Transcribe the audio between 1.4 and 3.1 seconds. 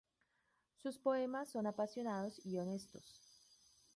son apasionados y honestos.